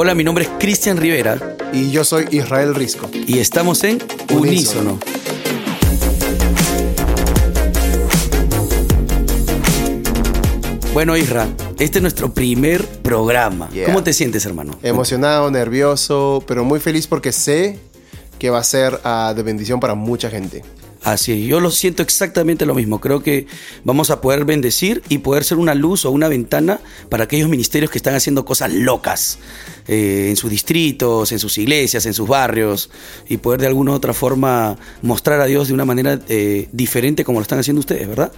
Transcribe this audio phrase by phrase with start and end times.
[0.00, 1.56] Hola, mi nombre es Cristian Rivera.
[1.72, 3.10] Y yo soy Israel Risco.
[3.26, 3.98] Y estamos en
[4.32, 4.96] Unísono.
[10.94, 11.48] Bueno, Isra,
[11.80, 13.68] este es nuestro primer programa.
[13.86, 14.78] ¿Cómo te sientes, hermano?
[14.84, 17.80] Emocionado, nervioso, pero muy feliz porque sé
[18.38, 20.62] que va a ser ah, de bendición para mucha gente.
[21.02, 23.00] Así yo lo siento exactamente lo mismo.
[23.00, 23.46] Creo que
[23.84, 27.90] vamos a poder bendecir y poder ser una luz o una ventana para aquellos ministerios
[27.90, 29.38] que están haciendo cosas locas
[29.86, 32.90] eh, en sus distritos, en sus iglesias, en sus barrios
[33.28, 37.24] y poder de alguna u otra forma mostrar a Dios de una manera eh, diferente
[37.24, 38.32] como lo están haciendo ustedes, ¿verdad?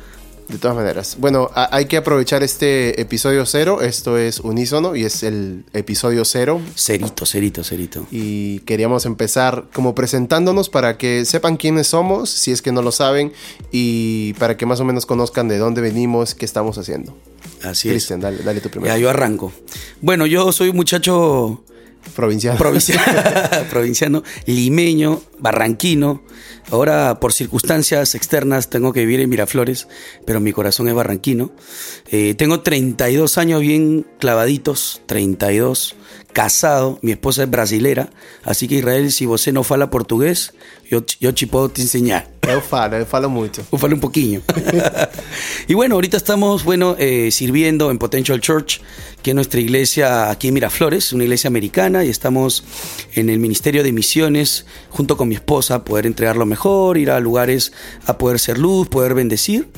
[0.51, 1.17] De todas maneras.
[1.21, 3.83] Bueno, hay que aprovechar este episodio cero.
[3.83, 6.61] Esto es Unísono y es el episodio cero.
[6.77, 8.07] Cerito, cerito, cerito.
[8.11, 12.91] Y queríamos empezar como presentándonos para que sepan quiénes somos, si es que no lo
[12.91, 13.33] saben,
[13.71, 17.17] y para que más o menos conozcan de dónde venimos, qué estamos haciendo.
[17.63, 17.93] Así es.
[17.93, 18.93] Cristian, dale, dale tu primero.
[18.93, 19.53] Ya, yo arranco.
[20.01, 21.63] Bueno, yo soy un muchacho
[22.15, 22.59] Provinciano.
[22.59, 23.03] Provinciano,
[23.71, 26.23] provinciano, limeño, barranquino.
[26.71, 29.89] Ahora, por circunstancias externas, tengo que vivir en Miraflores,
[30.27, 31.51] pero mi corazón es barranquino.
[32.11, 35.97] Eh, tengo 32 años bien clavaditos, 32
[36.33, 38.11] casado, mi esposa es brasilera,
[38.45, 40.55] así que Israel, si vos no fala portugués,
[40.91, 42.29] yo, yo te puedo te enseñar.
[42.43, 43.63] Yo falo, yo falo mucho.
[43.71, 44.43] Yo falo un poquillo.
[45.69, 48.81] y bueno, ahorita estamos, bueno, eh, sirviendo en Potential Church,
[49.23, 52.65] que es nuestra iglesia aquí en Miraflores, una iglesia americana, y estamos
[53.15, 57.21] en el Ministerio de Misiones, junto con mi esposa, poder entregar lo mejor, ir a
[57.21, 57.73] lugares
[58.05, 59.69] a poder ser luz, poder bendecir.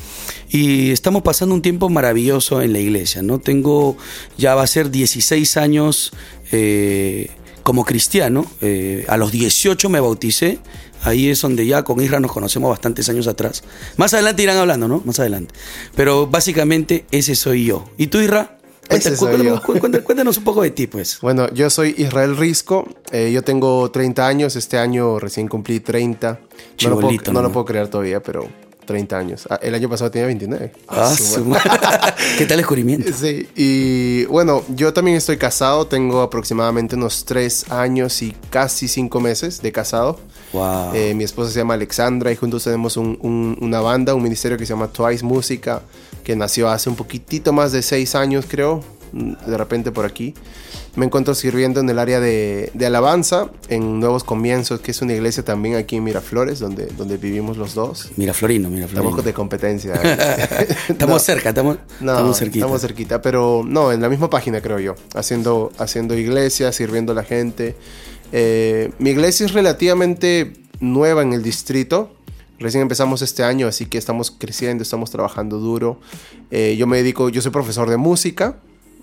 [0.49, 3.39] Y estamos pasando un tiempo maravilloso en la iglesia, ¿no?
[3.39, 3.97] Tengo,
[4.39, 6.13] ya va a ser 16 años
[6.53, 7.29] eh,
[7.63, 8.47] como cristiano.
[8.63, 10.59] Eh, a los 18 me bauticé.
[11.03, 13.63] Ahí es donde ya con Isra nos conocemos bastantes años atrás.
[13.99, 15.03] Más adelante irán hablando, ¿no?
[15.05, 15.53] Más adelante.
[15.95, 17.85] Pero básicamente ese soy yo.
[17.99, 18.59] ¿Y tú, Isra?
[18.89, 21.19] Cuéntanos, un poco de ti, pues.
[21.21, 22.87] Bueno, yo soy Israel Risco.
[23.11, 24.57] Eh, yo tengo 30 años.
[24.57, 26.41] Este año recién cumplí 30.
[26.83, 28.49] No, lo puedo, no lo puedo creer todavía, pero
[28.85, 29.47] 30 años.
[29.49, 30.73] Ah, el año pasado tenía 29.
[30.89, 31.15] Ah,
[32.39, 33.11] ¿Qué tal descubrimiento?
[33.13, 39.21] Sí, y bueno, yo también estoy casado, tengo aproximadamente unos 3 años y casi 5
[39.21, 40.19] meses de casado.
[40.53, 40.95] Wow.
[40.95, 44.73] Eh, mi esposa se llama Alexandra y juntos tenemos una banda, un ministerio que se
[44.73, 45.83] llama Twice Música,
[46.25, 48.83] que nació hace un poquitito más de 6 años, creo,
[49.13, 50.35] de repente por aquí
[50.95, 55.43] me encuentro sirviendo en el área de, alabanza en Nuevos Comienzos, que es una iglesia
[55.43, 58.11] también aquí en Miraflores, donde, donde vivimos los dos.
[58.17, 59.09] Miraflorino, Miraflorino.
[59.09, 59.95] Estamos de competencia.
[60.89, 62.67] estamos cerca, estamos, estamos cerquita.
[62.67, 67.15] Estamos cerquita, pero no, en la misma página creo yo, haciendo, haciendo iglesia, sirviendo a
[67.15, 67.75] la gente.
[68.33, 72.15] Eh, mi iglesia es relativamente nueva en el distrito.
[72.59, 76.01] Recién empezamos este año, así que estamos creciendo, estamos trabajando duro.
[76.51, 78.57] Eh, yo me dedico, yo soy profesor de música,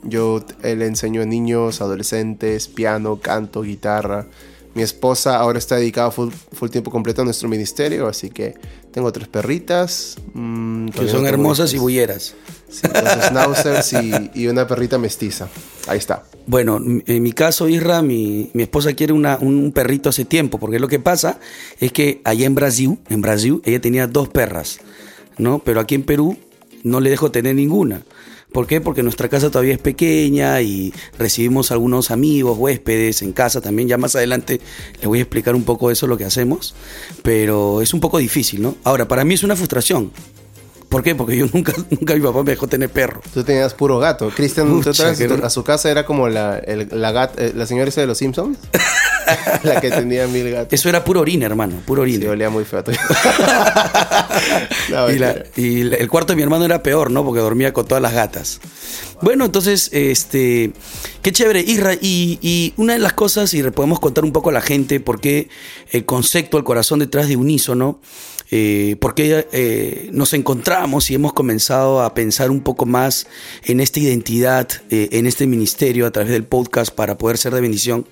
[0.04, 4.28] yo le enseño a niños, adolescentes, piano, canto, guitarra.
[4.75, 6.30] Mi esposa ahora está dedicada full,
[6.69, 8.56] tiempo completo a nuestro ministerio, así que
[8.91, 10.18] tengo tres perritas.
[10.34, 12.35] Mm, que son hermosas y bulleras.
[12.69, 12.88] Sí,
[13.28, 13.94] schnauzers
[14.35, 15.47] y, una perrita mestiza.
[15.88, 16.24] Ahí está.
[16.46, 20.88] Bueno, en mi caso, Isra, mi, mi esposa quiere un perrito hace tiempo, porque lo
[20.88, 21.40] que pasa
[21.80, 24.80] es que allá en Brasil, en Brasil, ella tenía dos perras,
[25.38, 25.59] ¿no?
[25.59, 26.38] Pero aquí en Perú
[26.84, 28.03] no le dejo tener ninguna.
[28.52, 28.82] ¿Por qué?
[28.82, 33.88] Porque nuestra casa todavía es pequeña y recibimos algunos amigos, huéspedes en casa también.
[33.88, 34.60] Ya más adelante
[34.96, 36.74] les voy a explicar un poco eso, lo que hacemos.
[37.22, 38.76] Pero es un poco difícil, ¿no?
[38.84, 40.12] Ahora, para mí es una frustración.
[40.90, 41.16] ¿Por qué?
[41.16, 43.22] Porque yo nunca, nunca mi papá me dejó tener perro.
[43.34, 44.30] Tú tenías puro gato.
[44.30, 44.82] Cristian,
[45.44, 46.62] a su casa era como la,
[46.92, 48.58] la, eh, la señora esa de los Simpsons.
[49.64, 50.74] la que tenía mil gatos.
[50.74, 52.22] Eso era puro orina, hermano, puro orina.
[52.22, 52.80] Sí, olía muy feo.
[55.56, 57.24] y, el cuarto de mi hermano era peor, ¿no?
[57.24, 58.60] Porque dormía con todas las gatas.
[59.22, 60.74] Bueno, entonces, este,
[61.22, 61.60] qué chévere.
[61.60, 65.00] Isra, y, y una de las cosas, y podemos contar un poco a la gente
[65.00, 65.50] por qué
[65.92, 68.00] el concepto, el corazón detrás de unísono,
[68.52, 73.28] eh, porque eh, nos encontramos y hemos comenzado a pensar un poco más
[73.64, 77.62] en esta identidad, eh, en este ministerio a través del podcast para poder ser de
[77.62, 78.08] bendición.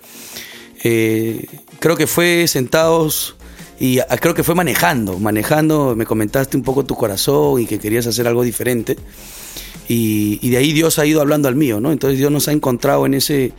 [0.84, 1.48] Eh,
[1.80, 3.36] creo que fue sentados
[3.80, 7.80] y ah, creo que fue manejando, manejando, me comentaste un poco tu corazón y que
[7.80, 8.96] querías hacer algo diferente.
[9.88, 11.92] Y, de ahí Dios ha ido hablando al mío, ¿no?
[11.92, 13.54] Entonces Dios nos ha encontrado en, ese,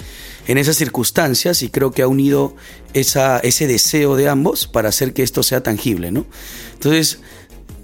[0.47, 2.55] en esas circunstancias y creo que ha unido
[2.93, 6.27] esa, ese deseo de ambos para hacer que esto sea tangible, ¿no?
[6.75, 7.21] Entonces,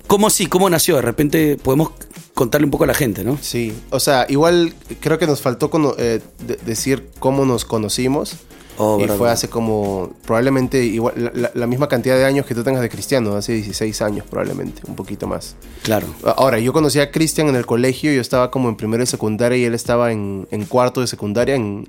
[0.06, 0.46] ¿cómo sí?
[0.46, 0.96] ¿Cómo nació?
[0.96, 1.92] De repente podemos
[2.34, 3.38] contarle un poco a la gente, ¿no?
[3.40, 6.20] Sí, o sea, igual creo que nos faltó eh,
[6.66, 8.36] decir cómo nos conocimos.
[8.76, 12.82] Oh, y fue hace como, probablemente igual, la, misma cantidad de años que tú tengas
[12.82, 15.54] de Cristiano, hace 16 años probablemente, un poquito más.
[15.82, 16.08] Claro.
[16.24, 19.58] Ahora, yo conocí a Cristian en el colegio, yo estaba como en primero de secundaria
[19.58, 21.86] y él estaba en, cuarto de secundaria en,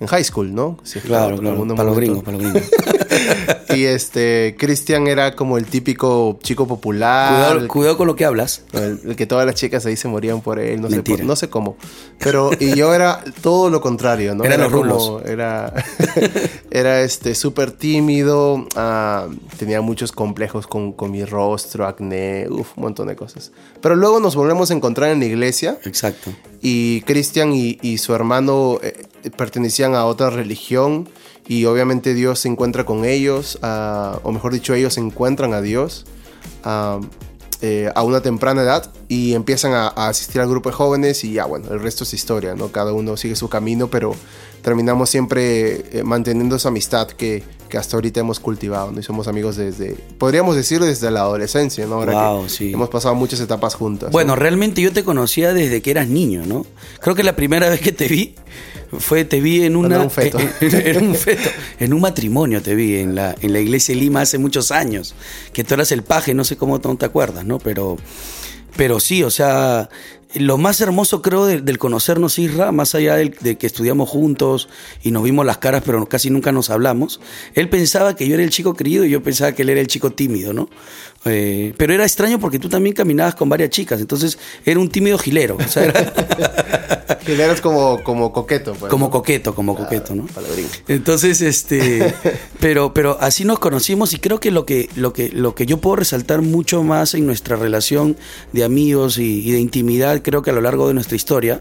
[0.00, 0.78] en high school, ¿no?
[1.04, 1.66] Claro, claro.
[1.76, 2.70] Para los gringos, para los gringos.
[3.76, 7.66] y este, Cristian era como el típico chico popular.
[7.66, 8.62] Cuidado, con lo que hablas.
[8.72, 11.76] El, que todas las chicas ahí se morían por él, no, sé, no sé cómo.
[12.18, 14.44] Pero, y yo era todo lo contrario, ¿no?
[14.44, 15.22] era los rulos.
[15.24, 15.72] Era,
[16.70, 19.28] era este, súper tímido, ah,
[19.58, 23.52] tenía muchos complejos con, con mi rostro, acné, uf, un montón de cosas.
[23.80, 25.78] Pero luego nos volvemos a encontrar en la iglesia.
[25.84, 26.32] Exacto.
[26.60, 29.06] Y Cristian y, y, su hermano eh,
[29.36, 31.08] pertenecían a otra religión
[31.50, 36.06] y obviamente Dios se encuentra con ellos, o mejor dicho, ellos encuentran a Dios
[37.60, 41.46] eh, a una temprana edad y empiezan a, asistir al grupo de jóvenes y ya,
[41.46, 42.70] bueno, el resto es historia, ¿no?
[42.70, 44.14] Cada uno sigue su camino, pero
[44.62, 49.00] terminamos siempre eh, manteniendo esa amistad que, que, hasta ahorita hemos cultivado, ¿no?
[49.00, 51.94] Y somos amigos desde, podríamos decir desde la adolescencia, ¿no?
[51.94, 52.72] Ahora que sí.
[52.72, 54.10] hemos pasado muchas etapas juntas.
[54.10, 56.66] Bueno, realmente yo te conocía desde que eras niño, ¿no?
[57.00, 58.34] Creo que la primera vez que te vi
[58.98, 60.00] fue, te vi en una...
[60.00, 60.38] un feto.
[60.60, 61.48] En, un feto.
[61.78, 65.14] En un matrimonio te vi en la, en la iglesia de Lima hace muchos años.
[65.52, 67.58] Que tú eras el paje, no sé cómo no te acuerdas, ¿no?
[67.58, 67.96] Pero,
[68.76, 69.88] pero sí, o sea,
[70.34, 74.68] lo más hermoso creo del, conocernos Isra, más allá de que estudiamos juntos
[75.02, 77.20] y nos vimos las caras, pero casi nunca nos hablamos,
[77.54, 79.88] él pensaba que yo era el chico querido y yo pensaba que él era el
[79.88, 80.68] chico tímido, ¿no?
[81.26, 85.18] Eh, pero era extraño porque tú también caminabas con varias chicas, entonces era un tímido
[85.18, 85.56] gilero.
[85.56, 85.92] O sea,
[87.26, 88.72] gilero es como, como coqueto.
[88.74, 90.26] Pues, como coqueto, como coqueto, ¿no?
[90.88, 92.14] Entonces, este,
[92.60, 95.76] pero, pero así nos conocimos y creo que lo que, lo que, lo que yo
[95.76, 98.16] puedo resaltar mucho más en nuestra relación
[98.52, 101.60] de amigos y, de intimidad, creo que a lo largo de nuestra historia,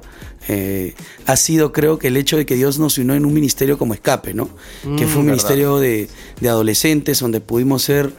[0.52, 0.96] eh,
[1.28, 3.94] ha sido creo que el hecho de que Dios nos unió en un ministerio como
[3.94, 4.50] escape, ¿no?
[4.98, 6.10] que fue un mm, ministerio de,
[6.42, 8.12] de, adolescentes donde pudimos ser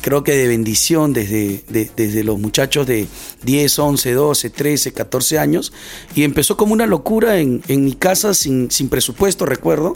[0.00, 3.06] creo que de bendición desde, desde los muchachos de
[3.44, 5.72] 10, 11, 12, 13, 14 años.
[6.14, 9.94] Y empezó como una locura en, en mi casa sin, sin, presupuesto, recuerdo.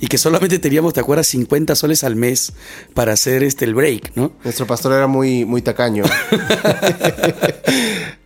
[0.00, 1.28] Y que solamente teníamos, ¿te acuerdas?
[1.28, 2.52] 50 soles al mes
[2.94, 4.32] para hacer este, el break, ¿no?
[4.42, 6.04] Nuestro pastor era muy, muy tacaño.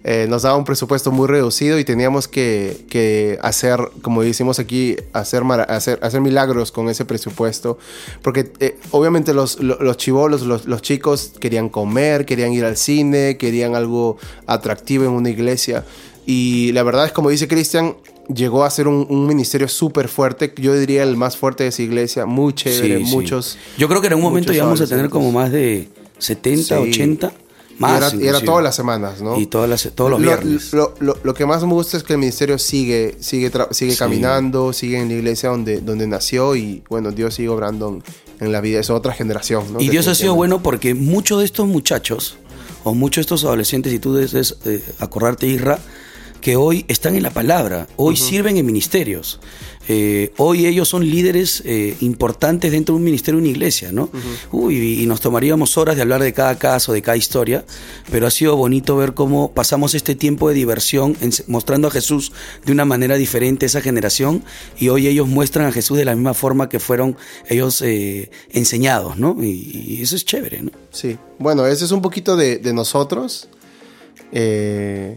[0.09, 5.43] Eh, nos daba un presupuesto muy reducido y teníamos que, hacer, como decimos aquí, hacer,
[5.67, 7.77] hacer, hacer milagros con ese presupuesto.
[8.23, 13.75] Porque eh, obviamente los, los, chivolos, los, chicos querían comer, querían ir al cine, querían
[13.75, 14.17] algo
[14.47, 15.85] atractivo en una iglesia.
[16.25, 17.97] Y la verdad es, como dice Cristian,
[18.33, 20.55] llegó a ser un, ministerio súper fuerte.
[20.57, 22.27] Yo diría el más fuerte de esa iglesia.
[22.27, 23.59] Muy chévere, muchos.
[23.77, 25.89] Yo creo que en un momento íbamos a tener como más de
[26.19, 27.33] 70, 80
[27.79, 29.39] y era, todas las semanas, ¿no?
[29.39, 30.73] Y todas las, todos los viernes.
[30.73, 35.09] Lo, que más me gusta es que el ministerio sigue, sigue, sigue caminando, sigue en
[35.09, 38.01] la iglesia donde, donde nació y bueno, Dios sigue obrando
[38.41, 38.81] en, la vida.
[38.81, 39.81] Es otra generación, ¿no?
[39.81, 42.39] Y Dios ha sido bueno porque muchos de estos muchachos
[42.85, 45.81] o muchos de estos adolescentes, y tú debes eh, acordarte, Isra,
[46.41, 49.41] que hoy están en la palabra, hoy sirven en ministerios.
[49.89, 54.11] Eh, hoy ellos son líderes eh, importantes dentro de un ministerio, de una iglesia, ¿no?
[54.51, 57.65] Uy, y nos tomaríamos horas de hablar de cada caso, de cada historia,
[58.11, 61.17] pero ha sido bonito ver cómo pasamos este tiempo de diversión
[61.47, 62.33] mostrando a Jesús
[62.65, 64.43] de una manera diferente a esa generación
[64.77, 67.17] y hoy ellos muestran a Jesús de la misma forma que fueron
[67.49, 69.37] ellos eh, enseñados, ¿no?
[69.41, 70.73] Y, eso es chévere, ¿no?
[70.91, 73.49] Sí, bueno, ese es un poquito de, de nosotros.
[74.33, 75.17] Eh,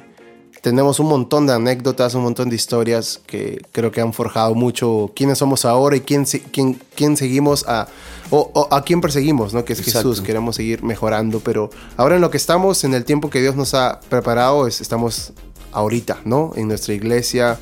[0.62, 5.12] tenemos un montón de anécdotas, un montón de historias que creo que han forjado mucho
[5.16, 7.88] quiénes somos ahora y quién, quién, quién seguimos a,
[8.30, 9.64] o, a quién perseguimos, ¿no?
[9.64, 13.30] Que es Jesús, queremos seguir mejorando, pero ahora en lo que estamos, en el tiempo
[13.30, 15.34] que Dios nos ha preparado, es, estamos
[15.72, 16.52] ahorita, ¿no?
[16.56, 17.60] En nuestra iglesia,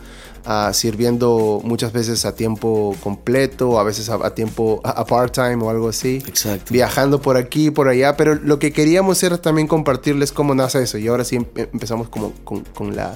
[0.74, 6.24] sirviendo muchas veces a tiempo completo, a veces a, tiempo a, part-time o algo así.
[6.28, 6.74] Exacto.
[6.74, 10.98] Viajando por aquí, por allá, pero lo que queríamos era también compartirles cómo nace eso
[10.98, 13.16] y ahora sí empezamos como con, la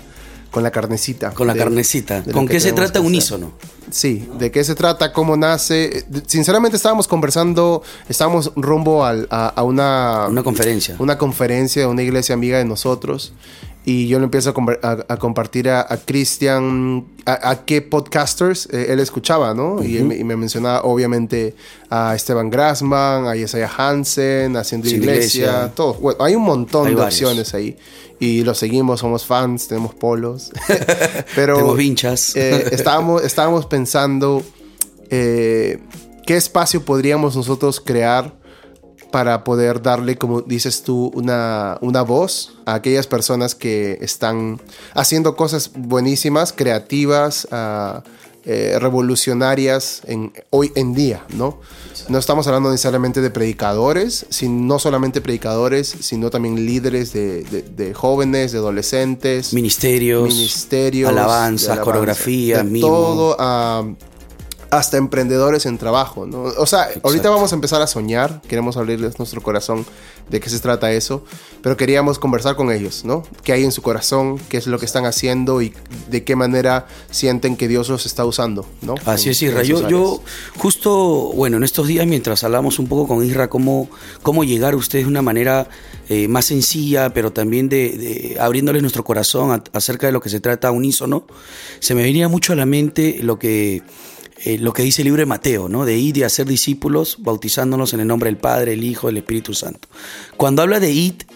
[0.52, 1.32] con la carnecita.
[1.32, 2.24] Con la carnecita.
[2.32, 3.54] ¿Con qué se trata unísono?
[3.90, 6.06] Sí, de qué se trata, cómo nace.
[6.28, 10.28] Sinceramente estábamos conversando, estábamos rumbo a, una...
[10.30, 10.96] Una conferencia.
[11.00, 13.34] Una conferencia de una iglesia amiga de nosotros
[13.84, 19.84] y yo le empiezo a, compartir a, Cristian a, qué podcasters eh, él escuchaba, ¿no?
[19.84, 21.56] y, me mencionaba obviamente
[21.90, 25.96] a Esteban Grassman, a Isaiah Hansen, Haciendo Iglesia, todo.
[25.96, 27.76] Bueno, hay un montón de opciones ahí
[28.20, 30.52] y lo seguimos, somos fans, tenemos polos.
[31.36, 32.36] Pero tenemos vinchas.
[32.36, 34.44] Eh, estábamos, estábamos pensando
[35.10, 35.80] eh,
[36.28, 38.41] qué espacio podríamos nosotros crear
[39.12, 44.62] para poder darle, como dices tú, una, una voz a aquellas personas que están
[44.94, 47.48] haciendo cosas buenísimas, creativas,
[48.44, 51.60] eh, revolucionarias en, hoy en día, ¿no?
[52.10, 58.52] No estamos hablando necesariamente de predicadores, sino, no solamente predicadores, sino también líderes de, jóvenes,
[58.52, 59.54] de adolescentes.
[59.54, 60.28] Ministerios.
[60.28, 61.12] Ministerios.
[61.12, 63.36] Alabanza, coreografía, Todo.
[63.38, 63.84] Ah,
[64.72, 66.44] hasta emprendedores en trabajo, ¿no?
[66.44, 69.86] O sea, ahorita vamos a empezar a soñar, queremos abrirles nuestro corazón
[70.30, 71.26] de qué se trata eso,
[71.62, 73.24] pero queríamos conversar con ellos, ¿no?
[73.44, 74.40] ¿Qué hay en su corazón?
[74.48, 75.62] ¿Qué es lo que están haciendo?
[75.62, 75.74] Y
[76.10, 78.96] de qué manera sienten que Dios los está usando, ¿no?
[79.06, 79.62] Así es, Isra.
[79.64, 80.24] Yo, yo,
[80.58, 83.90] justo, bueno, en estos días, mientras hablamos un poco con Isra, cómo,
[84.24, 85.68] cómo llegar a ustedes de una manera
[86.08, 90.72] eh, más sencilla, pero también de, abriéndoles nuestro corazón acerca de lo que se trata
[90.72, 91.26] unísono,
[91.82, 93.82] se me venía mucho a la mente lo que
[94.44, 95.86] eh, lo que dice el libro de Mateo, ¿no?
[95.86, 99.54] De ir y hacer discípulos, bautizándonos en el nombre del Padre, el Hijo, el Espíritu
[99.54, 99.88] Santo.
[100.36, 101.28] Cuando habla de ir,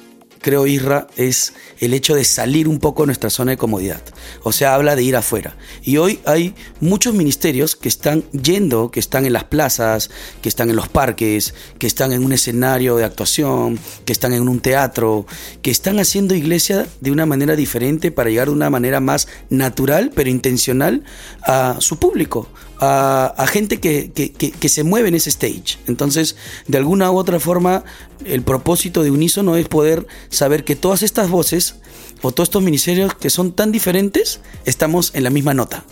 [0.46, 4.02] creo, Isra, es el hecho de salir un poco de nuestra zona de comodidad.
[4.44, 5.58] O sea, habla de ir afuera.
[5.84, 10.12] Y hoy hay muchos ministerios que están yendo, que están en las plazas,
[10.44, 14.48] que están en los parques, que están en un escenario de actuación, que están en
[14.48, 15.26] un teatro,
[15.64, 20.12] que están haciendo iglesia de una manera diferente para llegar de una manera más natural,
[20.14, 21.04] pero intencional
[21.42, 25.78] a su público, a, gente que, que, se mueve en ese stage.
[25.88, 26.36] Entonces,
[26.68, 27.84] de alguna u otra forma,
[28.26, 31.76] el propósito de Unísono es poder saber que todas estas voces
[32.22, 35.86] o todos estos ministerios que son tan diferentes, estamos en la misma nota.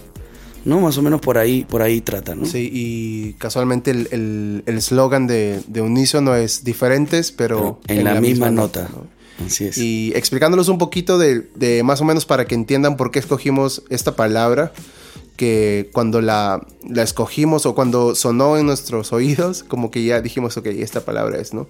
[0.65, 0.79] ¿no?
[0.79, 2.45] Más o menos por ahí, por ahí trata, ¿no?
[2.45, 8.49] Sí, y casualmente el eslogan el, de, de Unísono es diferentes, pero, en, la, misma,
[8.49, 8.89] nota.
[9.45, 9.77] Así es.
[9.77, 13.83] Y explicándolos un poquito de, de, más o menos para que entiendan por qué escogimos
[13.89, 14.71] esta palabra
[15.35, 20.57] que cuando la, la, escogimos o cuando sonó en nuestros oídos, como que ya dijimos,
[20.57, 21.67] ok, esta palabra es, ¿no?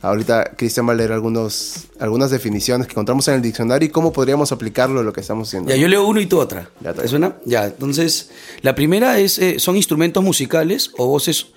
[0.00, 4.12] Ahorita Cristian va a leer algunos, algunas definiciones que encontramos en el diccionario y cómo
[4.12, 5.70] podríamos aplicarlo a lo que estamos haciendo.
[5.70, 6.70] Ya, yo leo uno y tú otra.
[6.80, 7.34] ¿Ya ¿Te suena?
[7.44, 8.30] Ya, entonces,
[8.62, 11.48] la primera es, eh, son instrumentos musicales o voces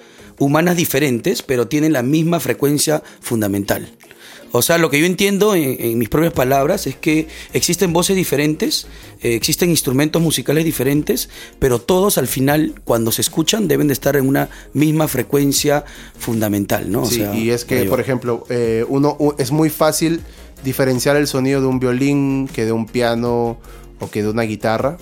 [0.41, 3.91] humanas diferentes, pero tienen la misma frecuencia fundamental.
[4.53, 8.88] O sea, lo que yo entiendo en, mis propias palabras es que existen voces diferentes,
[9.21, 11.29] eh, existen instrumentos musicales diferentes,
[11.60, 15.86] pero todos al final, cuando se escuchan, deben de estar en una misma frecuencia
[16.17, 17.05] fundamental, ¿no?
[17.05, 20.21] sí, y es que, por ejemplo, eh, uno es muy fácil
[20.63, 23.57] diferenciar el sonido de un violín que de un piano
[24.00, 24.98] o que de una guitarra.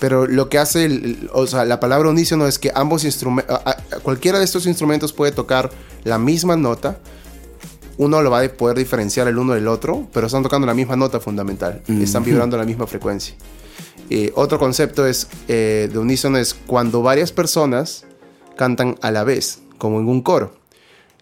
[0.00, 3.58] Pero lo que hace, o sea, la palabra unísono es que ambos instrumentos,
[4.02, 5.70] cualquiera de estos instrumentos puede tocar
[6.04, 6.98] la misma nota,
[7.96, 10.94] uno lo va a poder diferenciar el uno del otro, pero están tocando la misma
[10.94, 13.34] nota fundamental, están vibrando la misma frecuencia.
[14.10, 18.06] Eh, otro concepto es eh, de unísono es cuando varias personas
[18.56, 20.54] cantan a la vez, como en un coro.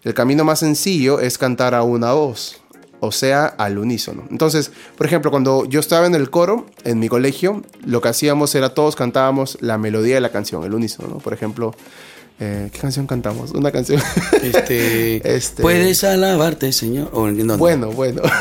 [0.03, 2.61] El camino más sencillo es cantar a una voz,
[2.99, 4.23] o sea, al unísono.
[4.29, 8.53] Entonces, por ejemplo, cuando yo estaba en el coro, en mi colegio, lo que hacíamos
[8.55, 11.17] era todos cantábamos la melodía de la canción, el unísono.
[11.19, 11.73] Por ejemplo,
[12.39, 13.51] eh, ¿Qué canción cantamos?
[13.51, 14.01] Una canción.
[14.43, 17.09] Este, este, Puedes alabarte, Señor.
[17.57, 18.21] bueno, bueno.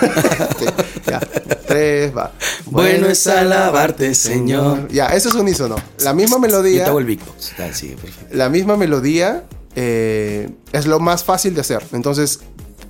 [0.47, 1.21] Este, ya,
[1.67, 2.33] tres, va.
[2.67, 4.89] Bueno es alabarte, Señor.
[4.89, 5.77] Ya, eso es unísono.
[6.01, 6.87] La misma melodía.
[6.87, 7.19] Yo el
[8.33, 9.45] La misma melodía
[9.77, 11.83] eh, es lo más fácil de hacer.
[11.93, 12.41] Entonces,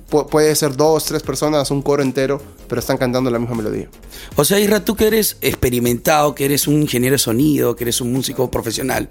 [0.07, 3.89] puede ser dos, tres personas, un coro entero, pero están cantando la misma melodía.
[4.35, 7.99] O sea, Isra, tú que eres experimentado, que eres un ingeniero de sonido, que eres
[7.99, 9.09] un músico profesional,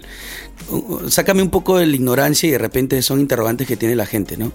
[1.09, 4.37] sácame un poco de la ignorancia y de repente son interrogantes que tiene la gente,
[4.37, 4.51] ¿no?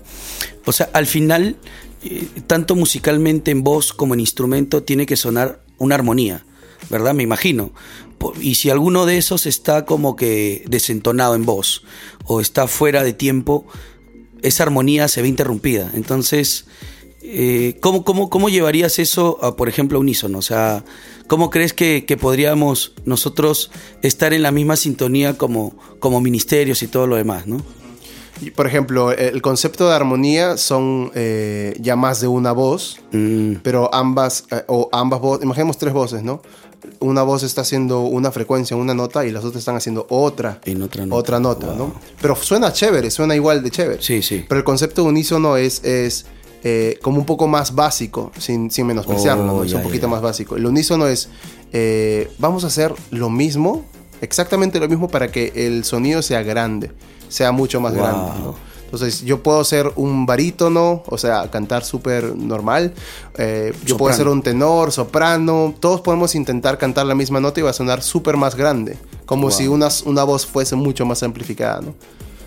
[0.64, 1.56] O sea, al final,
[2.04, 6.44] eh, tanto musicalmente en voz como en instrumento, tiene que sonar una armonía,
[6.90, 7.14] ¿verdad?
[7.14, 7.72] Me imagino.
[8.40, 11.82] Y si alguno de esos está como que desentonado en voz
[12.24, 13.66] o está fuera de tiempo,
[14.42, 15.90] esa armonía se ve interrumpida.
[15.94, 16.66] Entonces,
[17.22, 20.38] eh, ¿cómo, cómo, llevarías eso, a, por ejemplo, a unísono?
[20.38, 20.84] O sea,
[21.28, 23.70] ¿cómo crees que, podríamos nosotros
[24.02, 27.62] estar en la misma sintonía como, como ministerios y todo lo demás, no?
[28.56, 33.56] Por ejemplo, el concepto de armonía son eh, ya más de una voz, mm.
[33.62, 36.42] pero ambas, eh, o ambas voces, imaginemos tres voces, ¿no?
[37.00, 40.82] Una voz está haciendo una frecuencia, una nota, y las otras están haciendo otra, en
[40.82, 41.94] otra nota, otra nota ¿no?
[42.20, 44.02] Pero suena chévere, suena igual de chévere.
[44.02, 44.44] Sí, sí.
[44.48, 46.26] Pero el concepto de unísono es, es
[46.64, 50.56] eh, como un poco más básico, sin, sin menospreciarlo, oh, es un poquito más básico.
[50.56, 51.28] El unísono es,
[51.72, 53.84] eh, vamos a hacer lo mismo,
[54.20, 56.92] exactamente lo mismo para que el sonido sea grande,
[57.28, 58.30] sea mucho más grande.
[58.40, 58.71] ¿no?
[58.92, 62.92] Entonces, yo puedo ser un barítono, o sea, cantar súper normal.
[63.38, 65.74] Eh, yo puedo ser un tenor, soprano.
[65.80, 68.98] Todos podemos intentar cantar la misma nota y va a sonar súper más grande.
[69.24, 71.94] Como si una, una voz fuese mucho más amplificada, ¿no?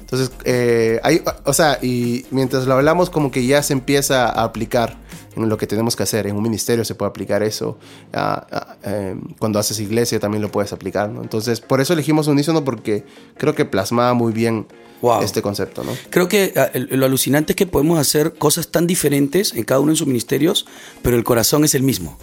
[0.02, 4.44] Entonces, eh, hay, o sea, y mientras lo hablamos, como que ya se empieza a
[4.44, 4.98] aplicar
[5.36, 6.28] en lo que tenemos que hacer.
[6.28, 7.78] En un ministerio se puede aplicar eso.
[8.84, 11.22] Em, cuando haces iglesia también lo puedes aplicar, ¿no?
[11.22, 13.06] Entonces, por eso elegimos unísono porque
[13.38, 14.68] creo que plasmaba muy bien
[15.22, 15.92] este concepto, ¿no?
[16.10, 19.92] Creo que ah, lo alucinante es que podemos hacer cosas tan diferentes en cada uno
[19.92, 20.66] de sus ministerios,
[21.02, 22.18] pero el corazón es el mismo.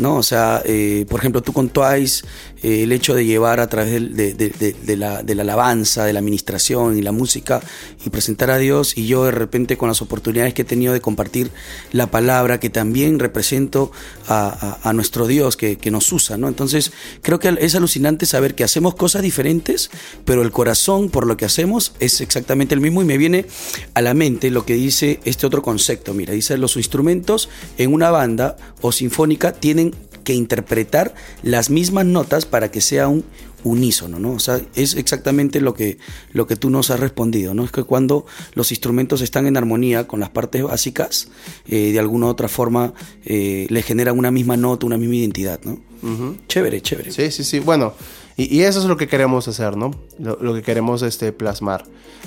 [0.00, 0.16] ¿No?
[0.16, 2.24] O sea, eh, por ejemplo, tú con Twice,
[2.62, 6.04] eh, el hecho de llevar a través de, de, de, de, la, de la alabanza,
[6.04, 7.60] de la administración y la música
[8.04, 11.00] y presentar a Dios, y yo de repente con las oportunidades que he tenido de
[11.00, 11.50] compartir
[11.92, 13.92] la palabra, que también represento
[14.28, 16.48] a, nuestro Dios que, que, nos usa, ¿no?
[16.48, 16.92] Entonces,
[17.22, 19.90] creo que es alucinante saber que hacemos cosas diferentes,
[20.24, 23.46] pero el corazón por lo que hacemos es exactamente el mismo y me viene
[23.94, 28.10] a la mente lo que dice este otro concepto, mira, dice los instrumentos en una
[28.10, 29.89] banda o sinfónica tienen
[30.30, 33.24] que interpretar las mismas notas para que sea un
[33.64, 34.30] unísono, ¿no?
[34.32, 35.98] O sea, es exactamente lo que,
[36.32, 37.64] lo que tú nos has respondido, ¿no?
[37.64, 41.28] Es que cuando los instrumentos están en armonía con las partes básicas,
[41.66, 42.94] eh, de alguna u otra forma
[43.24, 45.72] eh, le generan una misma nota, una misma identidad, ¿no?
[46.02, 46.36] Uh -huh.
[46.46, 47.10] Chévere, chévere.
[47.10, 47.58] Sí, sí, sí.
[47.58, 47.92] Bueno,
[48.36, 49.90] y, eso es lo que queremos hacer, ¿no?
[50.18, 51.84] Lo, que queremos este, plasmar.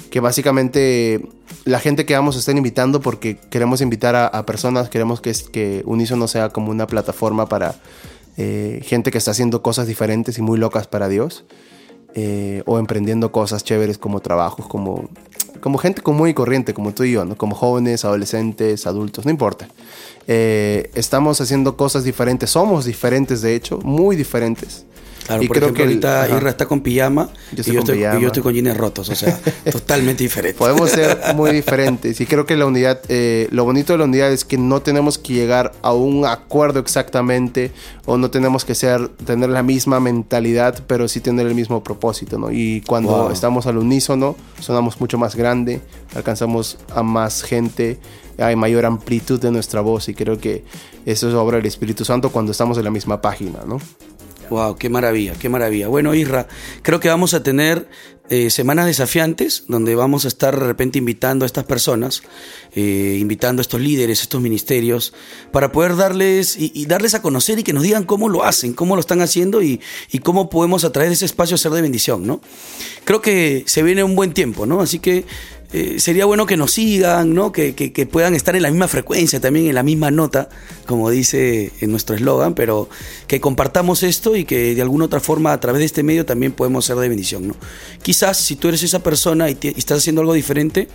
[0.10, 1.28] Que básicamente
[1.66, 5.34] la gente que vamos a estar invitando, porque queremos invitar a, a personas, queremos que,
[5.52, 7.76] que Unísono sea como una plataforma para
[8.36, 11.46] eh, gente que está haciendo cosas diferentes y muy locas para Dios,
[12.16, 15.08] eh, o emprendiendo cosas chéveres como trabajos, como,
[15.62, 17.38] como gente común y corriente, como tú y yo, ¿no?
[17.38, 19.68] como jóvenes, adolescentes, adultos, no importa.
[20.28, 24.86] Eh, estamos haciendo cosas diferentes, somos diferentes de hecho, muy diferentes.
[25.26, 27.98] Claro, y por creo ejemplo, que ahorita Irra está con pijama, yo y, yo estoy,
[28.00, 28.20] pijama.
[28.20, 29.40] y, yo estoy, con jeans rotos, o sea,
[29.72, 30.58] totalmente diferente.
[30.58, 34.32] Podemos ser muy diferentes y creo que la unidad, eh, lo bonito de la unidad
[34.32, 37.72] es que no tenemos que llegar a un acuerdo exactamente
[38.06, 42.38] o no tenemos que ser, tener la misma mentalidad, pero sí tener el mismo propósito,
[42.38, 42.52] ¿no?
[42.52, 43.32] Y cuando wow.
[43.32, 45.82] estamos al unísono, sonamos mucho más grande,
[46.16, 48.00] alcanzamos a más gente,
[48.38, 50.64] hay mayor amplitud de nuestra voz y creo que
[51.06, 53.80] eso es obra del Espíritu Santo cuando estamos en la misma página, ¿no?
[54.50, 55.88] Wow, qué maravilla, qué maravilla.
[55.88, 56.48] Bueno, Isra,
[56.82, 57.88] creo que vamos a tener
[58.30, 62.24] eh, semanas desafiantes donde vamos a estar de repente invitando a estas personas,
[62.74, 65.14] eh, invitando a estos líderes, estos ministerios,
[65.52, 68.96] para poder darles y, darles a conocer y que nos digan cómo lo hacen, cómo
[68.96, 69.82] lo están haciendo y,
[70.12, 72.42] y cómo podemos a través de ese espacio ser de bendición, ¿no?
[73.04, 74.80] Creo que se viene un buen tiempo, ¿no?
[74.80, 75.26] Así que
[75.74, 77.52] eh, sería bueno que nos sigan, ¿no?
[77.52, 80.48] Que, que, que, puedan estar en la misma frecuencia, también en la misma nota,
[80.86, 82.90] como dice en nuestro eslogan, pero
[83.26, 86.52] que compartamos esto y que de alguna otra forma a través de este medio también
[86.52, 87.48] podemos ser de bendición.
[87.48, 87.56] ¿no?
[88.04, 90.90] Quizás si tú eres esa persona y, te, y estás haciendo algo diferente,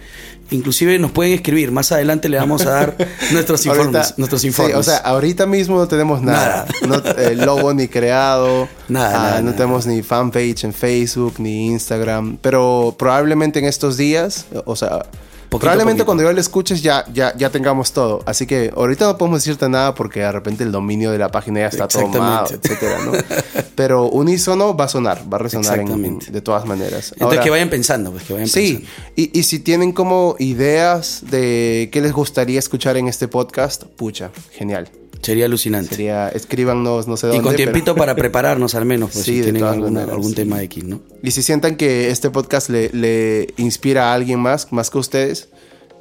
[0.51, 2.97] inclusive nos pueden escribir, más adelante le vamos a dar
[3.33, 3.97] nuestros informes.
[3.97, 4.75] ahorita, nuestros informes.
[4.75, 7.03] Sí, o sea, ahorita mismo no tenemos nada, nada.
[7.03, 9.57] No, eh, logo ni creado, nada, ah, nada no nada.
[9.57, 15.03] tenemos ni fanpage en Facebook ni Instagram, pero probablemente en estos días o sea,
[15.49, 16.07] Poquito, Probablemente poquito.
[16.07, 18.23] cuando yo lo escuches ya, ya, ya tengamos todo.
[18.27, 21.61] Así que ahorita no podemos decirte nada porque de repente el dominio de la página
[21.61, 23.13] ya está tomado, etcétera, ¿no?
[23.75, 27.13] Pero unísono va a sonar, va a resonar en, de todas maneras.
[27.13, 29.13] Entonces Ahora, que vayan pensando, pues que vayan sí, pensando.
[29.17, 34.31] Y, y si tienen como ideas de qué les gustaría escuchar en este podcast, pucha,
[34.53, 34.91] genial.
[35.23, 35.91] Sería alucinante.
[35.91, 37.41] Sería, escríbanos, no sé dónde.
[37.41, 37.97] Y con tiempito pero...
[37.97, 41.01] para prepararnos al menos, pues, sí, si tienen alguna, algún tema X, ¿no?
[41.23, 45.49] Y si sientan que este podcast le, le, inspira a alguien más, más que ustedes,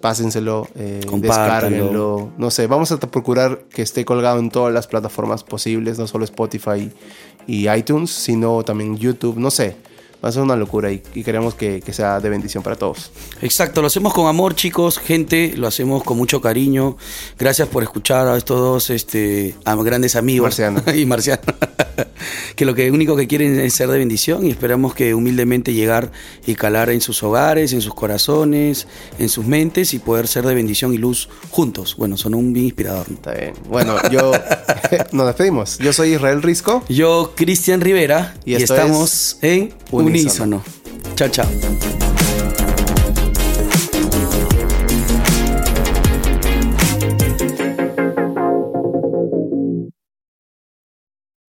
[0.02, 2.32] pásenselo, eh, descárguenlo.
[2.38, 6.24] No sé, vamos a procurar que esté colgado en todas las plataformas posibles, no solo
[6.26, 6.92] Spotify
[7.48, 9.76] y iTunes, sino también YouTube, no sé
[10.24, 13.12] va a ser una locura y, y queremos que, que, sea de bendición para todos.
[13.42, 16.98] Exacto, lo hacemos con amor, chicos, gente, lo hacemos con mucho cariño.
[17.38, 20.60] Gracias por escuchar a estos dos este, a grandes amigos.
[20.60, 20.84] Marciano.
[20.96, 21.42] y Marciano.
[22.56, 26.12] que lo que único que quieren es ser de bendición y esperamos que humildemente llegar
[26.46, 28.88] y calar en sus hogares, en sus corazones,
[29.20, 31.96] en sus mentes y poder ser de bendición y luz juntos.
[31.98, 33.06] Bueno, son un bien inspirador.
[33.12, 33.54] Está bien.
[33.70, 34.32] Bueno, yo
[35.12, 35.78] nos despedimos.
[35.78, 36.84] Yo soy Israel Risco.
[36.90, 38.36] Yo, Cristian Rivera.
[38.46, 39.74] Y, y estamos en
[40.08, 40.63] Unísono.
[41.15, 42.07] Chao, chao.